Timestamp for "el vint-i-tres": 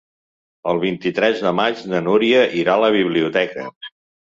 0.71-1.43